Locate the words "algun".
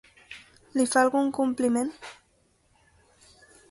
1.03-1.29